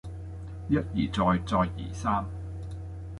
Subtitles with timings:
[0.67, 2.25] 一而再再而三